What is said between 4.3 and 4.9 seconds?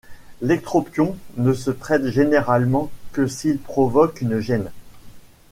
gêne.